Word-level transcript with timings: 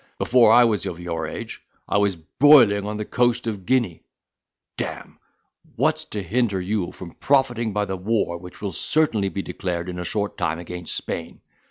Before 0.17 0.51
I 0.51 0.63
was 0.63 0.87
of 0.87 0.99
your 0.99 1.27
age 1.27 1.61
I 1.87 1.99
was 1.99 2.15
broiling 2.15 2.87
on 2.87 2.97
the 2.97 3.05
coast 3.05 3.45
of 3.45 3.67
Guinea. 3.67 4.01
D—e! 4.75 4.87
what's 5.75 6.05
to 6.05 6.23
hinder 6.23 6.59
you 6.59 6.91
from 6.91 7.13
profiting 7.13 7.71
by 7.71 7.85
the 7.85 7.97
war 7.97 8.39
which 8.39 8.63
will 8.63 8.71
certainly 8.71 9.29
be 9.29 9.43
declared 9.43 9.89
in 9.89 9.99
a 9.99 10.03
short 10.03 10.39
time 10.39 10.57
against 10.57 10.95
Spain? 10.95 11.41